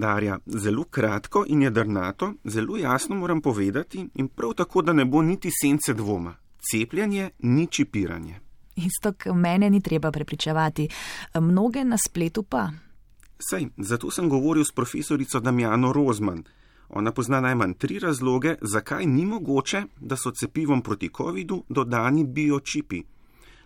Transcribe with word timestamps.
Darja, 0.00 0.38
zelo 0.46 0.84
kratko 0.84 1.44
in 1.48 1.62
jedrnato, 1.62 2.32
zelo 2.44 2.76
jasno 2.76 3.16
moram 3.16 3.40
povedati 3.40 4.08
in 4.14 4.28
prav 4.28 4.54
tako, 4.54 4.82
da 4.82 4.92
ne 4.92 5.04
bo 5.04 5.22
niti 5.22 5.50
sence 5.50 5.94
dvoma. 5.94 6.34
Cepljenje 6.70 7.30
ni 7.38 7.66
čipiranje. 7.66 8.40
Isto, 8.76 9.32
mene 9.34 9.70
ni 9.70 9.80
treba 9.80 10.10
prepričevati, 10.10 10.88
mnoge 11.40 11.84
na 11.84 11.96
spletu 11.98 12.42
pa. 12.42 12.70
Sej, 13.38 13.68
zato 13.76 14.10
sem 14.10 14.28
govoril 14.28 14.64
s 14.64 14.72
profesorico 14.72 15.40
Damjano 15.40 15.92
Rozman. 15.92 16.44
Ona 16.88 17.12
pozna 17.12 17.40
najmanj 17.40 17.74
tri 17.74 17.98
razloge, 17.98 18.54
zakaj 18.62 19.06
ni 19.06 19.26
mogoče, 19.26 19.82
da 20.00 20.16
so 20.16 20.30
cepivom 20.30 20.82
proti 20.82 21.10
COVID-u 21.16 21.64
dodani 21.68 22.24
biočipi. 22.24 23.02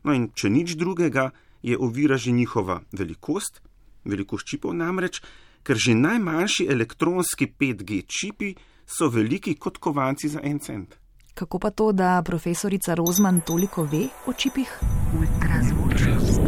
No 0.04 0.14
in 0.14 0.30
če 0.34 0.50
nič 0.50 0.74
drugega, 0.76 1.30
je 1.62 1.78
ovira 1.78 2.16
že 2.16 2.32
njihova 2.32 2.80
velikost, 2.92 3.62
velikost 4.04 4.46
čipov 4.46 4.74
namreč, 4.74 5.22
ker 5.62 5.76
že 5.76 5.94
najmanjši 5.94 6.66
elektronski 6.70 7.46
5G 7.60 8.02
čipi 8.06 8.54
so 8.86 9.08
veliki 9.08 9.54
kot 9.54 9.79
kovanci 9.79 10.29
za 10.29 10.40
en 10.43 10.58
cent. 10.58 10.94
Kako 11.35 11.58
pa 11.58 11.71
to, 11.71 11.93
da 11.93 12.22
profesorica 12.25 12.94
Rozman 12.94 13.40
toliko 13.40 13.85
ve 13.85 14.08
o 14.26 14.32
čipih? 14.32 14.80
Ultrazvočnost. 15.16 16.40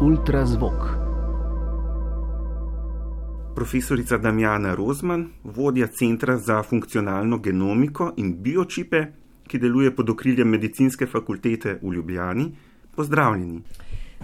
Ultrazvok. 0.00 0.95
Profesorica 3.56 4.18
Damjana 4.18 4.74
Rozman, 4.74 5.28
vodja 5.44 5.86
Centra 5.86 6.36
za 6.36 6.62
funkcionalno 6.62 7.38
genomiko 7.38 8.12
in 8.16 8.34
biočipe, 8.42 9.06
ki 9.48 9.58
deluje 9.58 9.94
pod 9.96 10.10
okriljem 10.10 10.48
medicinske 10.48 11.06
fakultete 11.06 11.78
v 11.82 11.92
Ljubljani, 11.94 12.50
pozdravljeni. 12.96 13.62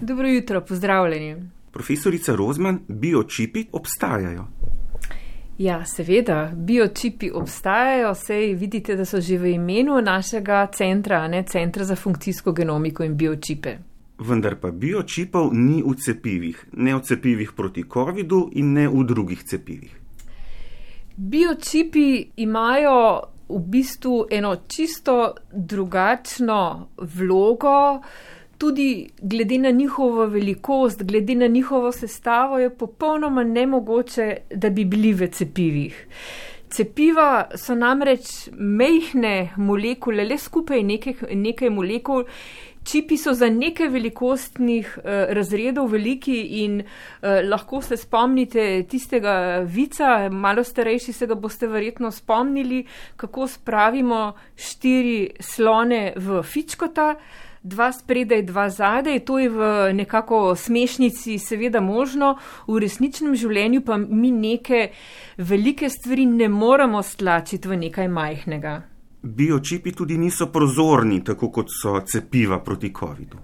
Dobro 0.00 0.28
jutro, 0.28 0.60
pozdravljeni. 0.60 1.36
Profesorica 1.70 2.34
Rozman, 2.36 2.80
biočipi 2.88 3.64
obstajajo. 3.72 4.44
Ja, 5.58 5.84
seveda, 5.84 6.52
biočipi 6.56 7.30
obstajajo, 7.30 8.14
sej 8.14 8.54
vidite, 8.54 8.96
da 8.96 9.04
so 9.04 9.20
že 9.20 9.38
v 9.38 9.54
imenu 9.54 10.00
našega 10.02 10.66
centra, 10.74 11.28
ne 11.28 11.42
centra 11.42 11.84
za 11.84 11.96
funkcijsko 11.96 12.52
genomiko 12.52 13.04
in 13.04 13.16
biočipe. 13.16 13.78
Vendar 14.22 14.54
pa 14.62 14.70
biočipov 14.70 15.50
ni 15.52 15.82
v 15.82 15.96
cepivih, 15.98 16.58
ne 16.78 16.94
v 16.94 17.00
cepivih 17.02 17.52
proti 17.58 17.82
COVID-u 17.82 18.50
in 18.54 18.72
ne 18.72 18.86
v 18.88 19.02
drugih 19.04 19.42
cepivih. 19.42 19.98
Biočipi 21.16 22.30
imajo 22.36 22.98
v 23.48 23.58
bistvu 23.58 24.26
eno 24.30 24.56
čisto 24.68 25.34
drugačno 25.52 26.88
vlogo, 26.96 28.00
tudi 28.58 29.08
glede 29.18 29.58
na 29.58 29.70
njihovo 29.70 30.26
velikost, 30.26 31.02
glede 31.02 31.34
na 31.34 31.46
njihovo 31.46 31.92
sestavo, 31.92 32.58
je 32.58 32.70
popolnoma 32.70 33.44
nemogoče, 33.44 34.36
da 34.54 34.70
bi 34.70 34.84
bili 34.84 35.12
v 35.12 35.26
cepivih. 35.26 36.06
Cepiva 36.70 37.50
so 37.56 37.74
namreč 37.74 38.48
mehne 38.52 39.50
molekule, 39.56 40.24
le 40.24 40.38
skupaj 40.38 40.82
nekaj, 40.82 41.14
nekaj 41.34 41.70
molekul. 41.70 42.24
Čipi 42.84 43.16
so 43.16 43.34
za 43.34 43.46
nekaj 43.50 43.88
velikostnih 43.88 44.98
uh, 44.98 45.04
razredov 45.36 45.92
veliki 45.92 46.40
in 46.64 46.80
uh, 46.80 47.28
lahko 47.48 47.82
se 47.82 47.96
spomnite 47.96 48.82
tistega 48.90 49.62
vica, 49.66 50.28
malo 50.30 50.64
starejši 50.64 51.12
se 51.12 51.26
ga 51.26 51.34
boste 51.34 51.66
verjetno 51.66 52.10
spomnili, 52.10 52.84
kako 53.16 53.46
spravimo 53.46 54.32
štiri 54.56 55.30
slone 55.40 56.12
v 56.16 56.42
fičkota, 56.42 57.14
dva 57.62 57.92
spredaj, 57.92 58.42
dva 58.42 58.68
zadaj. 58.70 59.20
To 59.20 59.38
je 59.38 59.48
v 59.48 59.92
nekako 59.94 60.54
smešnici 60.56 61.38
seveda 61.38 61.80
možno, 61.80 62.36
v 62.66 62.82
resničnem 62.82 63.36
življenju 63.38 63.84
pa 63.86 63.96
mi 63.96 64.30
neke 64.30 64.88
velike 65.38 65.90
stvari 65.90 66.26
ne 66.26 66.48
moremo 66.48 67.02
stlačiti 67.02 67.68
v 67.68 67.84
nekaj 67.86 68.08
majhnega. 68.08 68.91
Biočipi 69.22 69.92
tudi 69.92 70.18
niso 70.18 70.48
prozorni, 70.50 71.22
tako 71.24 71.50
kot 71.50 71.70
so 71.70 72.00
cepiva 72.06 72.58
proti 72.60 72.92
COVID-u. 72.92 73.38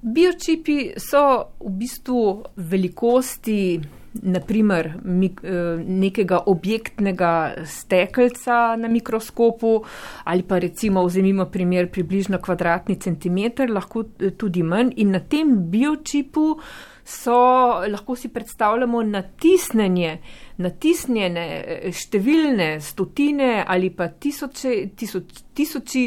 Biočipi 0.00 0.92
so 0.96 1.22
v 1.58 1.72
bistvu 1.74 2.20
velikosti, 2.56 3.80
naprimer, 4.12 4.92
nekega 5.86 6.40
objektnega 6.46 7.32
stekelca 7.66 8.76
na 8.76 8.88
mikroskopu 8.88 9.84
ali 10.24 10.42
pa 10.42 10.58
recimo 10.58 11.04
vzemimo 11.04 11.44
primer 11.44 11.90
približno 11.90 12.38
kvadratni 12.38 12.96
centimeter, 12.96 13.70
lahko 13.70 14.04
tudi 14.36 14.62
manj. 14.62 14.92
In 14.96 15.10
na 15.10 15.20
tem 15.20 15.70
biočipu 15.70 16.58
so, 17.04 17.38
lahko 17.88 18.16
si 18.16 18.28
predstavljamo 18.28 19.02
natisnjenje, 19.02 20.18
natisnjene 20.56 21.46
številne 21.92 22.74
stotine 22.84 23.64
ali 23.66 23.90
pa 23.90 24.08
tisoče, 24.08 24.74
tisoč, 24.96 25.42
tisoči 25.54 26.04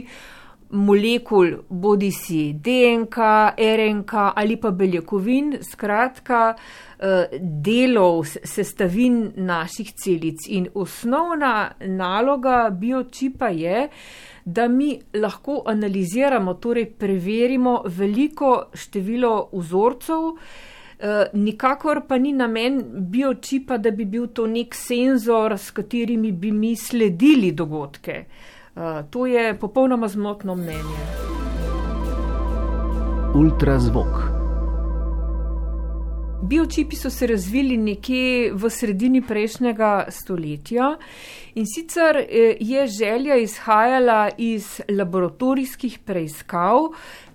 molekul, 0.72 1.54
bodi 1.70 2.12
si 2.12 2.54
DNK, 2.54 3.18
RNK 3.58 4.14
ali 4.36 4.58
pa 4.58 4.72
beljakovin, 4.72 5.58
skratka 5.62 6.54
delov, 7.40 8.26
sestavin 8.44 9.32
naših 9.36 9.94
celic. 9.98 10.48
In 10.48 10.68
osnovna 10.74 11.72
naloga 11.86 12.70
biočipa 12.70 13.50
je, 13.50 13.88
da 14.46 14.68
mi 14.68 15.00
lahko 15.14 15.64
analiziramo, 15.66 16.54
torej 16.54 16.92
preverimo 17.00 17.82
veliko 17.86 18.70
število 18.74 19.50
vzorcev, 19.54 20.30
Eh, 21.02 21.26
nikakor 21.34 22.04
pa 22.08 22.18
ni 22.18 22.32
namen 22.32 22.84
biočipa, 23.10 23.78
da 23.78 23.90
bi 23.92 24.06
bil 24.06 24.28
to 24.38 24.46
nek 24.46 24.76
senzor, 24.78 25.56
s 25.58 25.74
katerimi 25.74 26.30
bi 26.32 26.52
mi 26.52 26.76
sledili 26.78 27.52
dogodke. 27.58 28.26
Uh, 28.76 28.84
to 29.10 29.26
je 29.26 29.60
popolnoma 29.60 30.08
zmotno 30.08 30.56
mnenje. 30.56 31.02
Ultrazvok. 33.36 34.32
Biočipi 36.44 36.96
so 36.96 37.10
se 37.10 37.28
razvili 37.28 37.78
nekje 37.78 38.54
v 38.54 38.70
sredini 38.70 39.22
prejšnjega 39.22 40.06
stoletja 40.10 40.98
in 41.56 41.66
sicer 41.76 42.18
eh, 42.18 42.58
je 42.60 42.88
želja 42.88 43.36
izhajala 43.36 44.30
iz 44.38 44.82
laboratorijskih 44.90 46.00
preiskav, 46.00 46.90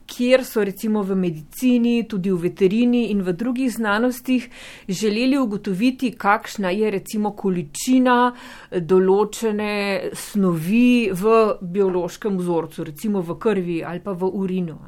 kjer 0.07 0.45
so 0.45 0.65
recimo 0.65 1.03
v 1.03 1.17
medicini, 1.19 2.07
tudi 2.09 2.31
v 2.31 2.49
veterini 2.49 3.11
in 3.11 3.23
v 3.27 3.33
drugih 3.33 3.71
znanostih 3.73 4.49
želeli 4.89 5.39
ugotoviti, 5.39 6.13
kakšna 6.17 6.71
je 6.71 6.91
recimo 6.91 7.35
količina 7.37 8.33
določene 8.71 10.11
snovi 10.15 11.11
v 11.13 11.37
biološkem 11.61 12.39
vzorcu, 12.39 12.85
recimo 12.85 13.21
v 13.21 13.39
krvi 13.39 13.83
ali 13.85 14.01
pa 14.01 14.13
v 14.13 14.31
urinu. 14.33 14.79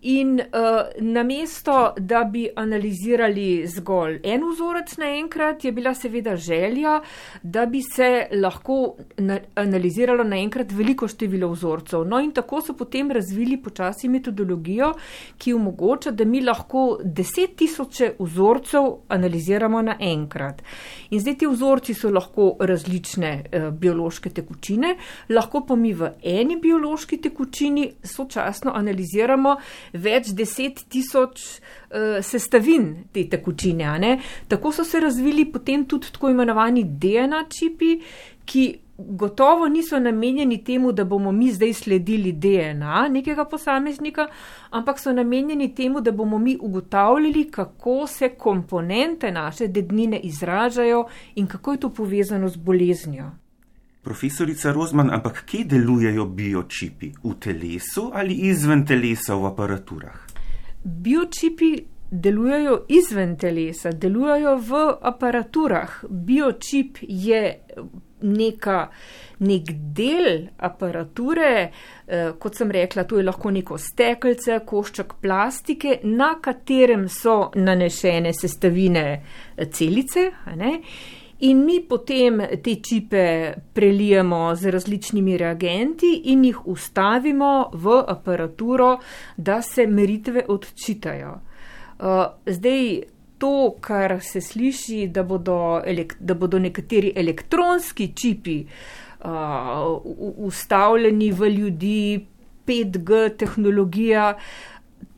In 0.00 0.40
uh, 0.40 1.02
namesto, 1.02 1.94
da 1.98 2.22
bi 2.24 2.48
analizirali 2.56 3.66
zgolj 3.66 4.20
en 4.22 4.44
vzorec 4.46 4.92
naenkrat, 4.96 5.64
je 5.64 5.72
bila 5.72 5.90
seveda 5.94 6.36
želja, 6.36 7.00
da 7.42 7.66
bi 7.66 7.80
se 7.82 8.28
lahko 8.32 8.94
na 9.16 9.40
analiziralo 9.54 10.24
naenkrat 10.24 10.70
veliko 10.72 11.08
število 11.08 11.48
vzorcev. 11.50 12.04
No, 12.06 12.20
in 12.22 12.30
tako 12.30 12.60
so 12.62 12.76
potem 12.78 13.10
razvili 13.10 13.56
počasi 13.62 14.08
metodologijo, 14.08 14.92
ki 15.38 15.54
omogoča, 15.54 16.10
da 16.10 16.24
mi 16.24 16.44
lahko 16.46 17.00
deset 17.02 17.56
tisoče 17.56 18.12
vzorcev 18.18 18.86
analiziramo 19.08 19.82
naenkrat. 19.82 20.62
In 21.10 21.20
zdaj 21.20 21.38
ti 21.42 21.50
vzorci 21.50 21.94
so 21.94 22.12
lahko 22.14 22.52
različne 22.60 23.32
uh, 23.42 23.68
biološke 23.74 24.30
tekočine, 24.30 24.94
lahko 25.34 25.64
pa 25.66 25.74
mi 25.74 25.90
v 25.92 26.12
eni 26.22 26.60
biološki 26.62 27.18
tekočini 27.26 27.90
sočasno 28.04 28.70
analiziramo 28.78 29.56
več 29.92 30.32
deset 30.36 30.84
tisoč 30.88 31.44
uh, 31.58 32.18
sestavin 32.22 33.08
te 33.12 33.24
tekočine. 33.28 34.18
Tako 34.48 34.72
so 34.72 34.84
se 34.84 35.00
razvili 35.00 35.44
potem 35.52 35.84
tudi 35.84 36.12
tako 36.12 36.30
imenovani 36.30 36.84
DNA 36.84 37.44
čipi, 37.50 37.96
ki 38.44 38.66
gotovo 38.98 39.68
niso 39.68 39.98
namenjeni 39.98 40.64
temu, 40.64 40.92
da 40.92 41.04
bomo 41.04 41.32
mi 41.32 41.52
zdaj 41.52 41.72
sledili 41.72 42.32
DNA 42.32 43.08
nekega 43.08 43.44
posameznika, 43.44 44.26
ampak 44.70 44.98
so 44.98 45.12
namenjeni 45.12 45.74
temu, 45.74 46.00
da 46.00 46.12
bomo 46.12 46.38
mi 46.38 46.58
ugotavljali, 46.60 47.50
kako 47.50 48.06
se 48.06 48.28
komponente 48.28 49.32
naše 49.32 49.66
dednine 49.66 50.18
izražajo 50.18 51.06
in 51.34 51.46
kako 51.46 51.72
je 51.72 51.80
to 51.80 51.90
povezano 51.90 52.48
z 52.48 52.56
boleznjo. 52.56 53.30
Profesorica 54.02 54.72
Rozman, 54.72 55.10
ampak 55.10 55.44
kje 55.44 55.64
delujejo 55.64 56.24
biočipi? 56.26 57.12
V 57.22 57.34
telesu 57.40 58.10
ali 58.14 58.34
izven 58.48 58.86
telesa 58.86 59.34
v 59.34 59.46
aparaturah? 59.46 60.18
Biočipi 60.84 61.72
delujejo 62.10 62.84
izven 62.88 63.36
telesa, 63.36 63.92
delujejo 63.92 64.56
v 64.56 64.84
aparaturah. 65.02 66.04
Biočip 66.08 66.98
je 67.02 67.42
neka, 68.20 68.88
nek 69.38 69.70
del 69.94 70.48
aparature, 70.56 71.70
eh, 72.06 72.32
kot 72.38 72.54
sem 72.54 72.70
rekla, 72.70 73.04
to 73.04 73.16
je 73.16 73.22
lahko 73.22 73.50
neko 73.50 73.78
stekelce, 73.78 74.60
košček 74.66 75.14
plastike, 75.22 76.00
na 76.02 76.34
katerem 76.42 77.08
so 77.08 77.50
nanešene 77.54 78.32
sestavine 78.34 79.06
eh, 79.56 79.66
celice. 79.66 80.30
ne. 80.56 80.80
In 81.40 81.64
mi 81.64 81.80
potem 81.80 82.40
te 82.62 82.74
čipe 82.82 83.54
prelijemo 83.72 84.54
z 84.54 84.70
različnimi 84.74 85.36
reagenti 85.36 86.10
in 86.32 86.44
jih 86.44 86.66
ustavimo 86.66 87.70
v 87.72 88.00
aparaturo, 88.06 88.98
da 89.36 89.62
se 89.62 89.86
meritve 89.86 90.42
odčitajo. 90.48 91.30
Uh, 91.98 92.24
zdaj, 92.46 93.02
to, 93.38 93.76
kar 93.80 94.18
se 94.22 94.40
sliši, 94.40 95.06
da 95.06 95.22
bodo, 95.22 95.82
da 96.18 96.34
bodo 96.34 96.58
nekateri 96.58 97.12
elektronski 97.16 98.12
čipi 98.14 98.64
uh, 98.64 99.30
ustavljeni 100.36 101.32
v 101.32 101.50
ljudi, 101.50 102.26
5G 102.66 103.36
tehnologija, 103.38 104.34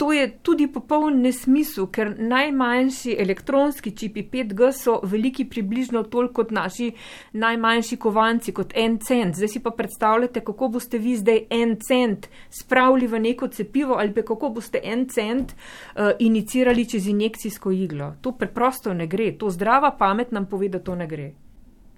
to 0.00 0.12
je 0.12 0.30
tudi 0.42 0.64
popoln 0.72 1.18
nesmisel, 1.20 1.84
ker 1.92 2.14
najmanjši 2.16 3.16
elektronski 3.20 3.90
čipi 3.92 4.22
5G 4.32 4.70
so 4.72 4.94
veliki 5.04 5.44
približno 5.44 6.02
toliko 6.08 6.40
kot 6.40 6.54
naši 6.56 6.86
najmanjši 7.32 7.98
kovanci, 8.00 8.54
kot 8.56 8.72
en 8.80 8.96
cent. 9.04 9.36
Zdaj 9.36 9.50
si 9.52 9.60
pa 9.60 9.70
predstavljate, 9.76 10.40
kako 10.40 10.68
boste 10.72 10.98
vi 10.98 11.12
zdaj 11.20 11.42
en 11.50 11.74
cent 11.84 12.30
spravili 12.48 13.10
v 13.12 13.20
neko 13.20 13.48
cepivo 13.48 13.98
ali 14.00 14.14
pa 14.14 14.24
kako 14.24 14.48
boste 14.54 14.80
en 14.84 15.04
cent 15.08 15.52
uh, 15.52 16.16
inicirali 16.18 16.86
čez 16.88 17.06
injekcijsko 17.06 17.70
iglo. 17.70 18.14
To 18.20 18.32
preprosto 18.32 18.94
ne 18.94 19.06
gre. 19.06 19.34
To 19.36 19.50
zdrava 19.50 19.92
pamet 19.98 20.32
nam 20.32 20.46
pove, 20.46 20.68
da 20.68 20.80
to 20.80 20.96
ne 20.96 21.06
gre. 21.06 21.28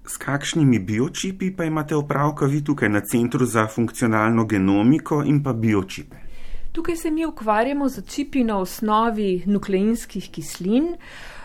S 0.07 0.19
kakšnimi 0.19 0.79
biočipi 0.79 1.53
pa 1.57 1.71
imate 1.71 1.95
opravka 1.95 2.51
vi 2.51 2.65
tukaj 2.65 2.89
na 2.89 3.01
Centru 3.01 3.47
za 3.47 3.69
funkcionalno 3.69 4.45
genomiko 4.45 5.23
in 5.23 5.43
pa 5.43 5.53
biočipe? 5.53 6.22
Tukaj 6.73 6.97
se 6.97 7.11
mi 7.11 7.27
ukvarjamo 7.27 7.89
z 7.89 8.03
čipi 8.09 8.45
na 8.45 8.59
osnovi 8.59 9.43
nukleinskih 9.47 10.31
kislin. 10.31 10.85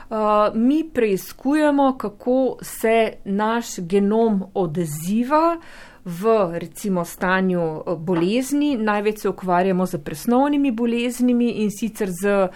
Uh, 0.10 0.18
mi 0.56 0.90
preizkujemo, 0.94 1.98
kako 1.98 2.58
se 2.62 3.14
naš 3.26 3.66
genom 3.80 4.44
odziva 4.54 5.58
v 6.06 6.50
recimo 6.54 7.06
stanju 7.06 7.62
uh, 7.62 8.00
bolezni. 8.00 8.78
Največ 8.78 9.20
se 9.20 9.30
ukvarjamo 9.30 9.86
z 9.86 10.00
presnovnimi 10.00 10.72
boleznimi 10.72 11.52
in 11.52 11.72
sicer 11.72 12.10
z, 12.22 12.48
uh, 12.48 12.50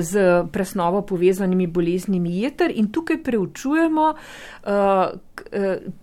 z 0.00 0.44
presnovo 0.52 1.02
povezanimi 1.02 1.66
boleznimi 1.66 2.40
jeter 2.40 2.72
in 2.74 2.90
tukaj 2.92 3.22
preučujemo, 3.22 4.14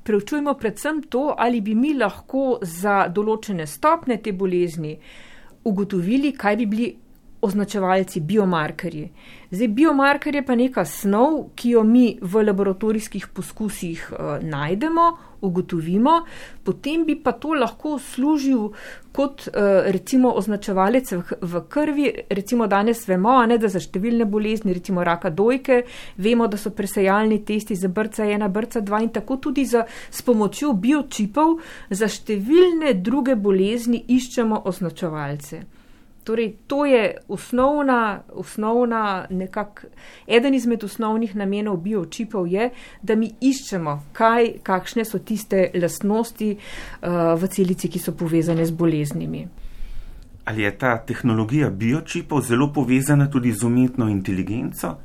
preučujemo 0.03 0.53
predvsem 0.53 1.03
to, 1.09 1.33
ali 1.37 1.61
bi 1.61 1.75
mi 1.75 1.93
lahko 1.93 2.59
za 2.61 3.07
določene 3.07 3.67
stopne 3.67 4.17
te 4.23 4.31
bolezni 4.31 4.99
ugotovili, 5.65 6.31
kaj 6.31 6.55
bi 6.55 6.65
bili 6.65 6.95
označevalci, 7.41 8.19
biomarkerji. 8.19 9.09
Zdaj, 9.51 9.67
biomarker 9.67 10.35
je 10.35 10.43
pa 10.45 10.55
neka 10.55 10.85
snov, 10.85 11.49
ki 11.55 11.71
jo 11.77 11.83
mi 11.83 12.19
v 12.21 12.43
laboratorijskih 12.43 13.27
poskusih 13.33 14.11
uh, 14.11 14.43
najdemo, 14.43 15.05
ugotovimo, 15.41 16.25
potem 16.63 17.05
bi 17.07 17.15
pa 17.15 17.31
to 17.31 17.53
lahko 17.55 17.95
služil 17.99 18.69
kot 19.15 19.47
uh, 19.47 19.87
recimo 19.87 20.33
označevalec 20.35 21.11
v, 21.11 21.23
v 21.41 21.63
krvi. 21.69 22.11
Recimo 22.29 22.67
danes 22.67 23.07
vemo, 23.07 23.39
ne, 23.47 23.57
da 23.57 23.71
za 23.71 23.79
številne 23.79 24.27
bolezni, 24.27 24.75
recimo 24.75 25.03
raka 25.07 25.31
dojke, 25.31 25.81
vemo, 26.17 26.47
da 26.47 26.59
so 26.59 26.75
presejalni 26.75 27.39
testi 27.47 27.79
za 27.79 27.87
brca 27.87 28.27
1, 28.27 28.47
brca 28.51 28.83
2 28.83 29.03
in 29.07 29.11
tako 29.15 29.39
tudi 29.39 29.65
za, 29.65 29.87
s 30.11 30.21
pomočjo 30.21 30.75
biočipov 30.75 31.57
za 31.89 32.11
številne 32.11 32.93
druge 32.99 33.39
bolezni 33.39 34.03
iščemo 34.07 34.65
označevalce. 34.67 35.63
Torej, 36.23 36.53
to 36.67 36.85
je 36.85 37.17
osnovna, 37.27 38.21
osnovna 38.33 39.25
nekak, 39.29 39.85
eden 40.27 40.53
izmed 40.53 40.83
osnovnih 40.83 41.35
namenov 41.35 41.77
biočipov, 41.77 42.47
je, 42.47 42.69
da 43.01 43.15
mi 43.15 43.31
iščemo, 43.41 43.95
kaj, 44.13 44.59
kakšne 44.63 45.05
so 45.05 45.19
tiste 45.19 45.71
lastnosti 45.73 46.51
uh, 46.55 47.33
v 47.39 47.47
celici, 47.47 47.89
ki 47.89 47.99
so 47.99 48.13
povezane 48.13 48.65
z 48.65 48.71
boleznimi. 48.71 49.47
Ali 50.45 50.63
je 50.63 50.71
ta 50.77 50.97
tehnologija 50.97 51.69
biočipov 51.69 52.41
zelo 52.41 52.71
povezana 52.73 53.29
tudi 53.29 53.51
z 53.51 53.63
umetno 53.63 54.09
inteligenco? 54.09 54.97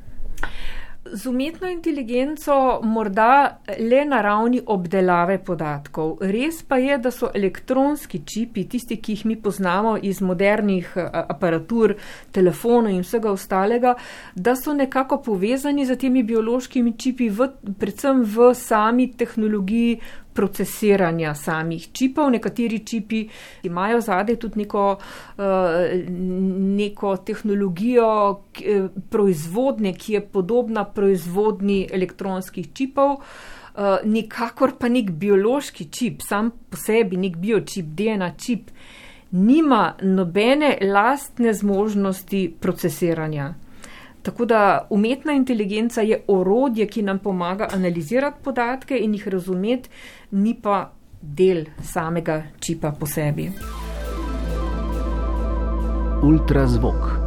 Z 1.11 1.25
umetno 1.25 1.69
inteligenco 1.69 2.79
morda 2.83 3.59
le 3.79 4.05
na 4.05 4.21
ravni 4.21 4.61
obdelave 4.65 5.37
podatkov. 5.37 6.17
Res 6.21 6.63
pa 6.63 6.77
je, 6.77 6.97
da 6.97 7.11
so 7.11 7.29
elektronski 7.33 8.23
čipi, 8.25 8.65
tisti, 8.69 8.97
ki 8.97 9.13
jih 9.13 9.25
mi 9.25 9.35
poznamo 9.41 9.95
iz 10.01 10.21
modernih 10.21 10.91
aparatur, 11.13 11.95
telefonov 12.31 12.91
in 12.91 13.05
vsega 13.05 13.31
ostalega, 13.31 13.95
da 14.35 14.55
so 14.55 14.73
nekako 14.73 15.21
povezani 15.21 15.85
z 15.85 15.97
temi 16.01 16.23
biološkimi 16.23 16.95
čipi, 16.97 17.29
v, 17.29 17.49
predvsem 17.79 18.23
v 18.23 18.53
sami 18.57 19.11
tehnologiji 19.13 19.99
procesiranja 20.35 21.33
samih 21.35 21.87
čipov. 21.91 22.29
Nekateri 22.31 22.79
čipi 22.85 23.23
imajo 23.63 24.01
zadaj 24.01 24.35
tudi 24.35 24.59
neko, 24.59 24.85
eh, 25.37 26.05
neko 26.77 27.17
tehnologijo 27.17 28.09
eh, 28.61 28.87
proizvodne, 29.09 29.93
ki 29.93 30.13
je 30.13 30.25
podobna 30.27 30.85
proizvodni 30.85 31.87
elektronskih 31.91 32.73
čipov. 32.73 33.19
Uh, 33.75 33.97
nikakor 34.07 34.71
pa 34.79 34.87
nek 34.87 35.09
biološki 35.19 35.89
čip, 35.91 36.21
sam 36.23 36.51
po 36.69 36.77
sebi, 36.79 37.17
nek 37.19 37.35
biočip, 37.35 37.85
DNA 37.97 38.29
čip, 38.39 38.69
nima 39.31 39.97
nobene 40.01 40.77
lastne 40.81 41.53
zmožnosti 41.53 42.55
procesiranja. 42.61 43.53
Tako 44.25 44.45
da 44.45 44.87
umetna 44.89 45.33
inteligenca 45.33 46.01
je 46.01 46.23
orodje, 46.27 46.87
ki 46.87 47.01
nam 47.01 47.19
pomaga 47.19 47.67
analizirati 47.73 48.43
podatke 48.43 48.97
in 48.97 49.13
jih 49.13 49.27
razumeti, 49.27 49.89
ni 50.31 50.55
pa 50.61 50.91
del 51.21 51.65
samega 51.83 52.43
čipa 52.59 52.91
po 52.99 53.05
sebi. 53.05 53.51
Ultrazvok 56.23 57.24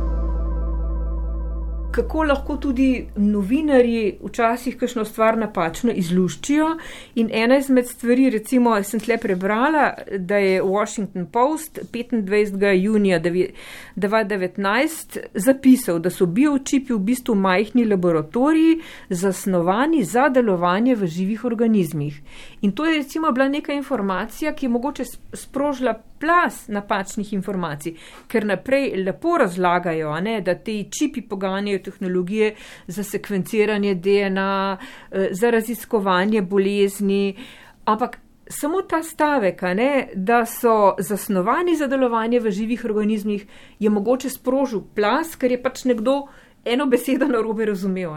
kako 1.99 2.23
lahko 2.23 2.57
tudi 2.57 3.07
novinari 3.17 4.19
včasih 4.23 4.77
kakšno 4.79 5.05
stvar 5.05 5.39
napačno 5.39 5.91
izluščijo. 5.93 6.77
In 7.19 7.31
ena 7.35 7.59
izmed 7.59 7.87
stvari, 7.91 8.31
recimo, 8.31 8.83
sem 8.87 9.01
tle 9.03 9.17
prebrala, 9.19 9.95
da 10.19 10.37
je 10.39 10.63
Washington 10.63 11.27
Post 11.27 11.79
25. 11.93 12.73
junija 12.83 13.21
2019 13.21 15.19
zapisal, 15.35 15.99
da 15.99 16.11
so 16.11 16.27
biočipi 16.27 16.93
v 16.95 16.99
bistvu 17.11 17.35
majhni 17.35 17.85
laboratoriji 17.85 18.79
zasnovani 19.09 20.05
za 20.05 20.29
delovanje 20.29 20.95
v 20.95 21.07
živih 21.07 21.45
organizmih. 21.45 22.21
In 22.61 22.73
to 22.73 22.87
je 22.87 22.99
recimo 22.99 23.33
bila 23.33 23.49
neka 23.49 23.73
informacija, 23.73 24.55
ki 24.55 24.67
je 24.67 24.71
mogoče 24.71 25.05
sprožila 25.33 25.95
plas 26.19 26.69
napačnih 26.69 27.33
informacij, 27.33 27.95
ker 28.27 28.47
naprej 28.47 28.91
lepo 29.05 29.37
razlagajo, 29.39 30.21
ne, 30.21 30.41
da 30.41 30.55
te 30.55 30.85
čipi 30.99 31.23
poganjajo 31.23 31.83
tehnologije 31.89 32.55
za 32.87 33.03
sekvenciranje 33.05 33.95
DNA, 33.95 34.79
eh, 34.79 35.29
za 35.33 35.51
raziskovanje 35.51 36.43
bolezni, 36.43 37.37
ampak 37.85 38.19
samo 38.49 38.83
ta 38.83 39.03
stavek, 39.03 39.63
ne, 39.63 40.09
da 40.15 40.47
so 40.47 40.95
zasnovani 40.99 41.77
za 41.77 41.87
delovanje 41.87 42.41
v 42.41 42.51
živih 42.51 42.85
organizmih, 42.85 43.47
je 43.79 43.91
mogoče 43.91 44.31
sprožil 44.31 44.83
plas, 44.95 45.37
ker 45.37 45.53
je 45.53 45.63
pač 45.63 45.85
nekdo 45.85 46.23
eno 46.69 46.87
besedo 46.87 47.27
na 47.27 47.41
robe 47.41 47.65
razumel. 47.65 48.09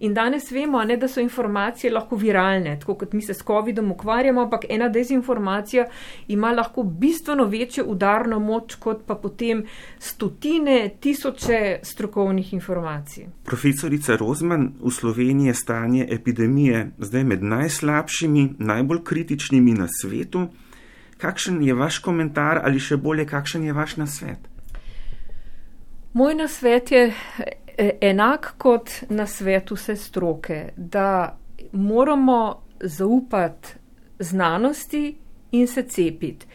In 0.00 0.14
danes 0.14 0.50
vemo, 0.52 0.84
ne, 0.84 0.96
da 0.96 1.08
so 1.08 1.20
informacije 1.20 1.92
lahko 1.92 2.16
viralne, 2.16 2.76
tako 2.80 2.94
kot 2.94 3.12
mi 3.12 3.22
se 3.22 3.34
s 3.34 3.42
COVID-om 3.46 3.90
ukvarjamo, 3.92 4.42
ampak 4.42 4.64
ena 4.68 4.88
dezinformacija 4.88 5.86
ima 6.28 6.52
lahko 6.52 6.82
bistveno 6.82 7.44
večjo 7.44 7.84
udarno 7.86 8.38
moč, 8.38 8.74
kot 8.74 9.06
pa 9.06 9.14
potem 9.14 9.64
stotine, 9.98 10.90
tisoče 11.00 11.78
strokovnih 11.82 12.52
informacij. 12.52 13.26
Profesorica 13.44 14.16
Rozman, 14.16 14.72
v 14.80 14.90
Sloveniji 14.90 15.46
je 15.46 15.54
stanje 15.54 16.06
epidemije 16.10 16.90
zdaj 16.98 17.24
med 17.24 17.42
najslabšimi, 17.42 18.54
najbolj 18.58 19.04
kritičnimi 19.04 19.74
na 19.74 19.88
svetu. 20.00 20.48
Kakšen 21.18 21.62
je 21.62 21.74
vaš 21.74 21.98
komentar 21.98 22.60
ali 22.64 22.80
še 22.80 22.96
bolje, 22.96 23.24
kakšen 23.26 23.64
je 23.64 23.72
vaš 23.72 23.96
nasvet? 23.96 24.55
Moj 26.16 26.34
nasvet 26.34 26.92
je 26.92 27.02
E, 27.78 27.90
enak 28.00 28.54
kot 28.58 28.90
na 29.08 29.26
svetu 29.26 29.74
vse 29.74 29.96
stroke, 29.96 30.68
da 30.76 31.36
moramo 31.72 32.62
zaupati 32.80 33.68
znanosti 34.18 35.16
in 35.50 35.66
se 35.66 35.82
cepiti. 35.82 36.46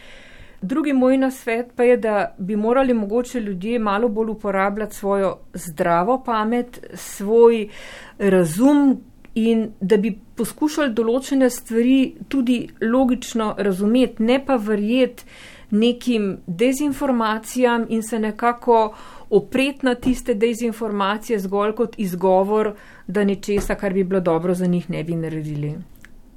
Drugi 0.61 0.93
moj 0.93 1.17
nasvet 1.17 1.67
pa 1.75 1.83
je, 1.83 1.97
da 1.97 2.35
bi 2.37 2.55
morali 2.55 2.93
mogoče 2.93 3.39
ljudje 3.39 3.79
malo 3.79 4.09
bolj 4.09 4.29
uporabljati 4.29 4.95
svojo 4.95 5.37
zdravo 5.53 6.23
pamet, 6.23 6.85
svoj 6.93 7.69
razum 8.17 9.01
in 9.35 9.71
da 9.81 9.97
bi 9.97 10.19
poskušali 10.35 10.93
določene 10.93 11.49
stvari 11.49 12.15
tudi 12.27 12.67
logično 12.81 13.55
razumeti, 13.57 14.23
ne 14.23 14.45
pa 14.45 14.55
verjeti 14.55 15.23
nekim 15.71 16.37
dezinformacijam 16.47 17.85
in 17.89 18.03
se 18.03 18.19
nekako 18.19 18.93
opret 19.31 19.83
na 19.83 19.95
tiste 19.95 20.33
dezinformacije 20.33 21.39
zgolj 21.39 21.75
kot 21.75 21.95
izgovor, 21.97 22.73
da 23.07 23.23
nečesa, 23.23 23.75
kar 23.75 23.93
bi 23.93 24.03
bilo 24.03 24.19
dobro 24.19 24.53
za 24.53 24.65
njih, 24.65 24.89
ne 24.89 25.03
bi 25.03 25.15
naredili. 25.15 25.75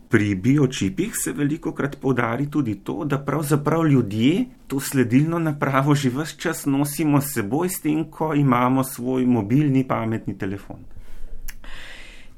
Pri 0.09 0.35
biočipih 0.35 1.15
se 1.25 1.33
veliko 1.33 1.73
krat 1.73 1.97
povdari 2.01 2.51
tudi 2.51 2.75
to, 2.75 3.05
da 3.05 3.19
pravzaprav 3.19 3.87
ljudje 3.87 4.45
to 4.67 4.81
sledilno 4.81 5.39
napravo 5.39 5.95
že 5.95 6.11
vse 6.11 6.37
čas 6.39 6.67
nosimo 6.67 7.21
s 7.21 7.35
seboj, 7.35 7.69
s 7.69 7.81
tem, 7.81 8.05
ko 8.11 8.35
imamo 8.35 8.85
svoj 8.85 9.27
mobilni 9.27 9.85
pametni 9.89 10.39
telefon. 10.39 10.77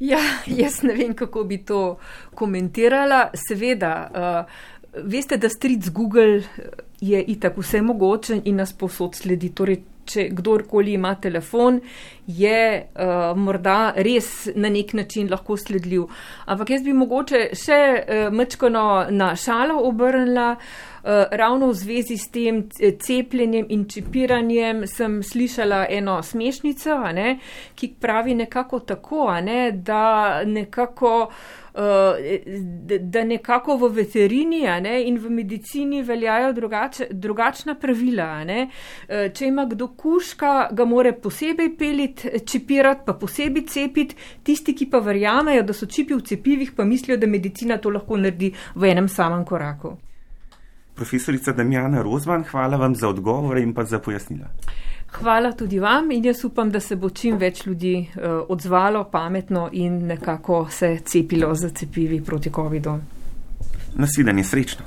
Ja, 0.01 0.21
jaz 0.47 0.83
ne 0.83 0.95
vem, 0.95 1.15
kako 1.15 1.45
bi 1.45 1.59
to 1.59 1.99
komentirala. 2.35 3.31
Seveda, 3.35 3.93
uh, 4.11 5.05
veste, 5.05 5.37
da 5.37 5.49
stric 5.49 5.89
Google 5.91 6.43
je 7.01 7.23
itak 7.23 7.57
vse 7.59 7.83
mogoče 7.83 8.41
in 8.45 8.57
nas 8.57 8.73
posod 8.73 9.15
sledi. 9.15 9.49
Torej, 9.49 9.83
če 10.07 10.29
kdorkoli 10.33 10.97
ima 10.97 11.15
telefon, 11.21 11.81
je 12.27 12.61
uh, 12.83 13.37
morda 13.39 13.93
res 13.97 14.49
na 14.55 14.71
nek 14.73 14.95
način 14.99 15.31
lahko 15.31 15.57
sledljiv. 15.57 16.09
Ampak 16.47 16.71
jaz 16.75 16.83
bi 16.83 16.95
mogoče 16.97 17.43
še 17.55 17.81
uh, 17.97 18.27
mečkano 18.35 19.07
na 19.11 19.35
šalo 19.37 19.79
obrnila. 19.89 20.53
Uh, 20.57 20.87
ravno 21.31 21.69
v 21.71 21.75
zvezi 21.75 22.17
s 22.19 22.31
tem 22.35 22.65
cepljenjem 22.99 23.67
in 23.71 23.85
čipiranjem 23.89 24.87
sem 24.87 25.21
slišala 25.23 25.87
eno 25.91 26.19
smešnico, 26.23 26.99
ne, 27.15 27.39
ki 27.75 27.95
pravi 28.01 28.35
nekako 28.35 28.81
tako, 28.81 29.29
ne, 29.41 29.71
da 29.73 30.43
nekako 30.45 31.15
uh, 31.27 31.57
da 33.01 33.25
nekako 33.25 33.77
v 33.77 33.89
veterini 33.89 34.63
ne, 34.81 35.03
in 35.09 35.19
v 35.19 35.31
medicini 35.31 36.03
veljajo 36.03 36.53
drugače, 36.53 37.07
drugačna 37.11 37.75
pravila. 37.75 38.45
Ne. 38.45 38.69
Eh, 39.09 39.29
če 39.35 39.47
ima 39.47 39.67
kdo 39.67 39.89
kuška, 39.89 40.69
ga 40.73 40.85
more 40.85 41.13
posebej 41.13 41.77
peliti, 41.79 42.31
čipirati, 42.47 43.03
pa 43.07 43.13
posebej 43.13 43.67
cepiti. 43.67 44.17
Tisti, 44.43 44.75
ki 44.75 44.91
pa 44.91 44.99
verjamejo, 45.05 45.63
da 45.63 45.77
so 45.77 45.87
čipi 45.87 46.15
v 46.15 46.25
cepivih, 46.25 46.73
pa 46.77 46.85
mislijo, 46.85 47.21
da 47.21 47.27
medicina 47.27 47.79
to 47.79 47.91
lahko 47.91 48.17
naredi 48.17 48.55
v 48.75 48.93
enem 48.93 49.09
samem 49.09 49.45
koraku. 49.45 49.97
Profesorica 50.97 51.53
Damjana 51.53 52.03
Rozman, 52.03 52.45
hvala 52.51 52.77
vam 52.77 52.95
za 52.95 53.09
odgovore 53.09 53.63
in 53.63 53.75
pa 53.75 53.85
za 53.85 53.99
pojasnila. 53.99 54.47
Hvala 55.13 55.53
tudi 55.53 55.79
vam 55.79 56.11
in 56.11 56.25
jaz 56.25 56.45
upam, 56.45 56.71
da 56.71 56.81
se 56.81 56.97
bo 56.97 57.11
čim 57.11 57.37
več 57.39 57.67
ljudi 57.67 58.09
uh, 58.17 58.23
odzvalo 58.49 59.05
pametno 59.13 59.69
in 59.73 60.07
nekako 60.07 60.67
se 60.71 60.99
cepilo 61.05 61.55
za 61.55 61.71
cepivi 61.71 62.21
proti 62.25 62.51
COVID-u. 62.51 62.99
Nasvidenje 63.95 64.45
srečno. 64.45 64.85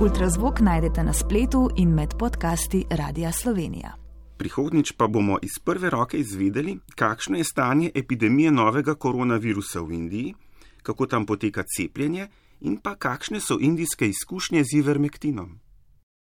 Ultrazvok 0.00 0.60
najdete 0.60 1.02
na 1.02 1.12
spletu 1.12 1.70
in 1.76 1.94
med 1.94 2.14
podcasti 2.18 2.84
Radia 2.90 3.32
Slovenija. 3.32 4.07
Prihodnič 4.38 4.92
pa 4.92 5.06
bomo 5.06 5.38
iz 5.42 5.58
prve 5.64 5.90
roke 5.90 6.18
izvedeli, 6.18 6.78
kakšno 6.94 7.38
je 7.38 7.44
stanje 7.44 7.90
epidemije 7.94 8.50
novega 8.50 8.94
koronavirusa 8.94 9.80
v 9.80 9.92
Indiji 9.92 10.34
kako 10.88 11.06
tam 11.06 11.26
poteka 11.26 11.62
cepljenje 11.76 12.28
in 12.60 12.76
pa 12.80 12.94
kakšne 12.96 13.40
so 13.40 13.58
indijske 13.60 14.08
izkušnje 14.08 14.64
z 14.64 14.78
ivermektinom. 14.78 15.60